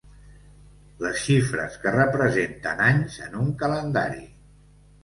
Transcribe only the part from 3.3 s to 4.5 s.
un calendari.